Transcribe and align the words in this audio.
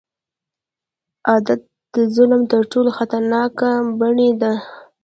عادت 1.29 1.61
د 1.93 1.95
ظلم 2.15 2.41
تر 2.51 2.61
ټولو 2.71 2.89
خطرناک 2.97 3.53
بڼې 3.99 4.29
ده. 4.41 4.53